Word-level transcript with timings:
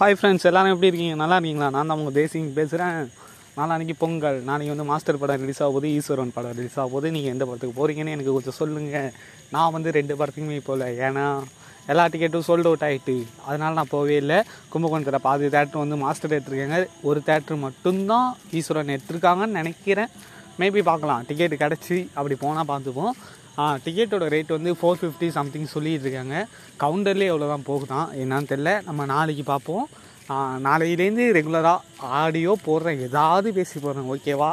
Hi 0.00 0.14
friends 0.18 0.46
எல்லாரும் 0.48 0.72
எப்படி 0.72 0.88
இருக்கீங்க? 0.88 1.14
நல்லா 1.20 1.36
இருக்கீங்களா? 1.38 1.66
நான் 1.74 1.88
தான் 1.90 1.98
உங்கள் 2.00 2.14
தேசிங் 2.18 2.46
பேசுகிறேன் 2.58 2.94
நாளான்னைக்கு 3.56 3.94
பொங்கல். 4.02 4.38
நாளைக்கு 4.46 4.72
வந்து 4.74 4.86
மாஸ்டர் 4.90 5.18
படம் 5.22 5.42
ரிலீஸ் 5.42 5.60
ஆகும் 5.64 5.76
போது 5.76 5.88
ஈஸ்வரன் 5.96 6.32
படம் 6.36 6.54
ரிலீஸ் 6.58 6.78
ஆகும் 6.82 6.94
போது 6.94 7.10
நீங்கள் 7.16 7.32
எந்த 7.34 7.44
படத்துக்கு 7.48 7.74
போகிறீங்கன்னு 7.80 8.14
எனக்கு 8.16 8.34
கொஞ்சம் 8.36 8.56
சொல்லுங்கள் 8.60 9.10
நான் 9.54 9.74
வந்து 9.76 9.92
ரெண்டு 9.98 10.14
படத்துக்குமே 10.20 10.60
போகல. 10.68 10.86
ஏன்னா 11.06 11.24
எல்லா 11.92 12.06
டிக்கெட்டும் 12.14 12.46
சோல்ட் 12.48 12.68
அவுட் 12.70 12.86
ஆகிட்டு 12.88 13.16
அதனால் 13.48 13.76
நான் 13.80 13.92
போகவே 13.94 14.16
இல்லை. 14.22 14.38
கும்பகோணத்தில் 14.74 15.24
பாதி 15.28 15.50
தேட்டர் 15.56 15.84
வந்து 15.84 15.98
மாஸ்டர் 16.04 16.36
எடுத்துருக்காங்க 16.38 16.80
ஒரு 17.10 17.22
தேட்டர் 17.28 17.62
மட்டும்தான் 17.66 18.30
ஈஸ்வரன் 18.60 18.94
எடுத்திருக்காங்கன்னு 18.96 19.60
நினைக்கிறேன். 19.60 20.12
மேபி 20.60 20.80
பார்க்கலாம். 20.90 21.22
டிக்கெட் 21.28 21.60
கிடச்சி 21.62 21.98
அப்படி 22.18 22.36
போனால் 22.44 22.68
பார்த்துப்போம். 22.72 23.14
டிக்கெட்டோட 23.84 24.26
ரேட் 24.34 24.52
வந்து 24.56 24.70
ஃபோர் 24.80 25.00
ஃபிஃப்டி 25.00 25.28
சம்திங் 25.38 25.72
சொல்லிட்டு 25.72 26.06
இருக்காங்க 26.06 26.36
கவுண்டர்லேயே 26.82 27.30
எவ்வளோ 27.32 27.48
தான் 27.52 27.66
போகுதான் 27.70 28.08
என்னான்னு 28.22 28.50
தெரில 28.52 28.72
நம்ம 28.88 29.06
நாளைக்கு 29.14 29.44
பார்ப்போம். 29.52 29.84
நாளையிலேருந்து 30.66 31.24
ரெகுலராக 31.36 32.08
ஆடியோ 32.20 32.52
போடுறேன் 32.66 33.00
ஏதாவது 33.08 33.48
பேசி 33.56 33.76
போடுறேன். 33.84 34.08
ஓகேவா 34.14 34.50